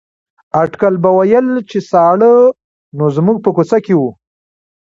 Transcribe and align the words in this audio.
اټکل 0.61 0.93
به 1.03 1.09
ویل 1.17 1.47
چې 1.69 1.79
ساړه 1.89 2.33
نو 2.97 3.05
زموږ 3.15 3.37
په 3.45 3.49
کوڅه 3.55 3.77
کې 3.85 3.93
وو. 3.99 4.09